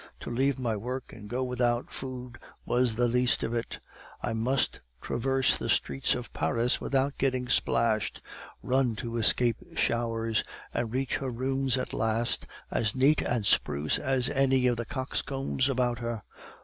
To 0.21 0.31
leave 0.31 0.57
my 0.57 0.75
work 0.75 1.13
and 1.13 1.29
go 1.29 1.43
without 1.43 1.93
food 1.93 2.39
was 2.65 2.95
the 2.95 3.07
least 3.07 3.43
of 3.43 3.53
it! 3.53 3.77
I 4.23 4.33
must 4.33 4.81
traverse 4.99 5.59
the 5.59 5.69
streets 5.69 6.15
of 6.15 6.33
Paris 6.33 6.81
without 6.81 7.19
getting 7.19 7.47
splashed, 7.47 8.19
run 8.63 8.95
to 8.95 9.17
escape 9.17 9.57
showers, 9.75 10.43
and 10.73 10.91
reach 10.91 11.17
her 11.17 11.29
rooms 11.29 11.77
at 11.77 11.93
last, 11.93 12.47
as 12.71 12.95
neat 12.95 13.21
and 13.21 13.45
spruce 13.45 13.99
as 13.99 14.27
any 14.29 14.65
of 14.65 14.77
the 14.77 14.85
coxcombs 14.85 15.69
about 15.69 15.99
her. 15.99 16.23